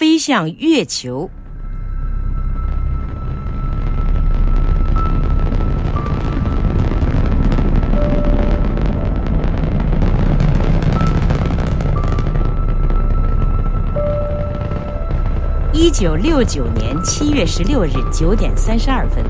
[0.00, 1.28] 飞向月球。
[15.74, 19.22] 一九六九年七月十六日九点三十二分，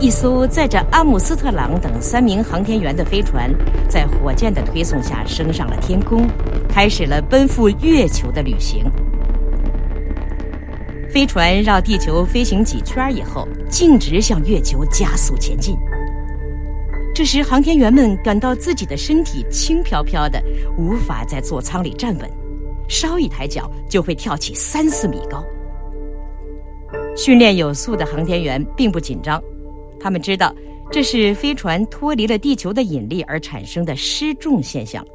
[0.00, 3.54] 一艘载着阿姆斯特朗等三名航天员的飞船，
[3.90, 6.26] 在火箭的推送下升上了天空，
[6.66, 8.90] 开始了奔赴月球的旅行。
[11.12, 15.76] 飞船绕地球飞行几圈以后，径直向月球加速前进。
[17.14, 20.42] 这时，航天员们感到自己的身体轻飘飘的，
[20.78, 22.30] 无法在座舱里站稳，
[22.88, 25.44] 稍一抬脚就会跳起三四米高。
[27.14, 29.38] 训练有素的航天员并不紧张，
[30.00, 30.54] 他们知道
[30.90, 35.06] 这是飞船脱离了地球的引力而产生的失重现象。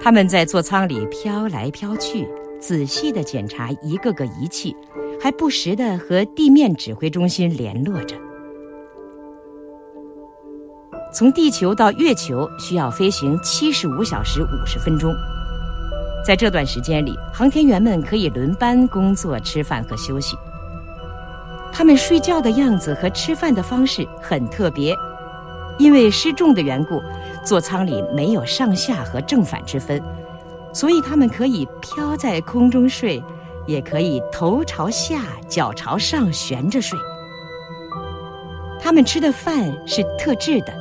[0.00, 2.28] 他们在座舱里飘来飘去，
[2.62, 4.74] 仔细地检查一个个仪器，
[5.20, 8.14] 还不时地和地面指挥中心联络着。
[11.12, 15.12] 从地球到月球需要飞行七十五小时五十分钟。
[16.24, 20.36] 在这段时间里，航天员们可以轮班工作、吃饭和休息。
[21.72, 24.96] 他们睡觉的样子和吃饭的方式很特别，
[25.78, 27.02] 因为失重的缘故，
[27.44, 30.00] 座舱里没有上下和正反之分，
[30.72, 33.22] 所以它们可以飘在空中睡，
[33.66, 36.98] 也可以头朝下、脚朝上悬着睡。
[38.80, 40.72] 他们吃的饭是特制的，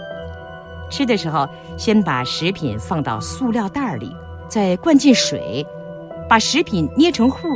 [0.89, 1.47] 吃的时候
[1.77, 4.15] 先把食品放到塑料袋里。
[4.49, 5.65] 再灌进水，
[6.27, 7.47] 把食品捏成糊，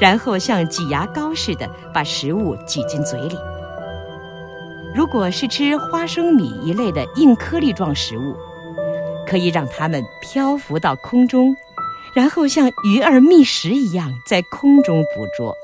[0.00, 3.36] 然后像挤牙膏似的把食物挤进嘴里。
[4.96, 8.34] 如果是吃花生米一类的硬颗粒状食物，
[9.28, 11.54] 可以让它们漂浮到空中，
[12.14, 15.54] 然后像鱼儿觅食一样在空中捕捉。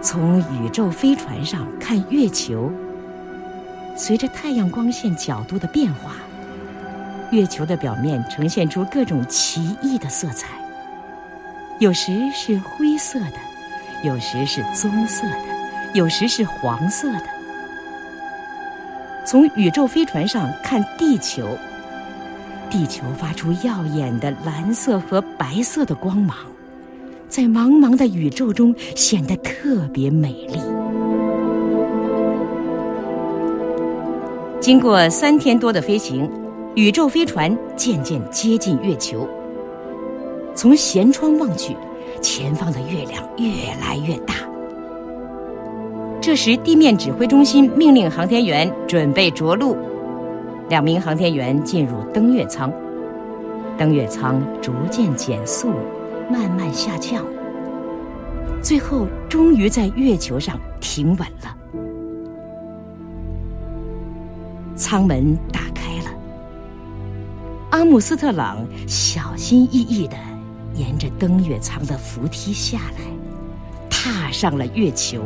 [0.00, 2.70] 从宇宙飞船上看月球，
[3.96, 6.12] 随着太阳光线角度的变化。
[7.32, 10.48] 月球的表面呈现出各种奇异的色彩，
[11.78, 13.36] 有时是灰色的，
[14.04, 15.44] 有时是棕色的，
[15.94, 17.39] 有时是黄色的。
[19.30, 21.46] 从宇宙飞船上看地球，
[22.68, 26.36] 地球发出耀眼的蓝色和白色的光芒，
[27.28, 30.58] 在茫茫的宇宙中显得特别美丽。
[34.60, 36.28] 经过三天多的飞行。
[36.74, 39.28] 宇宙飞船渐渐接近月球。
[40.56, 41.76] 从舷窗望去，
[42.20, 44.34] 前方的月亮越来越大。
[46.22, 49.74] 这时，地面指挥中心命令航天员准备着陆。
[50.68, 52.70] 两名航天员进入登月舱，
[53.78, 55.70] 登月舱逐渐减速，
[56.30, 57.24] 慢慢下降，
[58.60, 61.56] 最后终于在月球上停稳了。
[64.76, 66.10] 舱门打开了。
[67.70, 70.16] 阿姆斯特朗小心翼翼地
[70.74, 75.24] 沿着登月舱的扶梯下来，踏上了月球。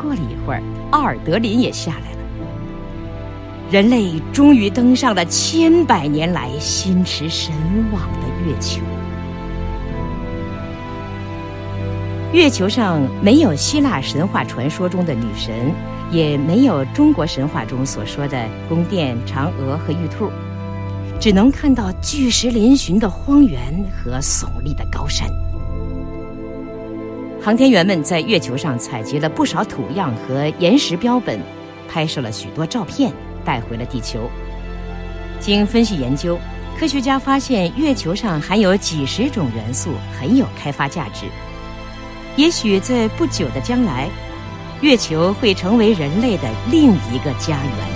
[0.00, 2.18] 过了一会儿，奥尔德林也下来了。
[3.70, 7.52] 人类终于登上了千百年来心驰神
[7.92, 8.80] 往的月球。
[12.32, 15.72] 月球上没有希腊神话传说中的女神。
[16.10, 20.30] 也没有中国神话中所说的宫殿、嫦娥和玉兔，
[21.18, 25.28] 只能看到巨石嶙峋的荒原和耸立的高山。
[27.44, 31.38] 航天员们在月球上采集了不少土样和岩石标本，
[31.86, 33.12] 拍摄了许多照片，
[33.44, 34.30] 带回了地球。
[35.40, 36.38] 经分析研究，
[36.80, 41.26] 科学家发现月球上含有几十种元素，很有开发价值。
[42.36, 44.08] 也许在不久的将来。
[44.80, 47.93] 月球会成为人类的另一个家园。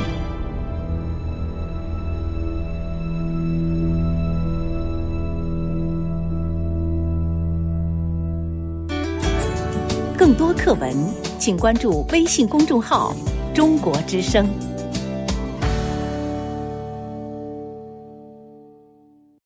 [10.59, 10.93] 课文，
[11.39, 13.15] 请关注微信公众号
[13.55, 14.47] “中国之声”。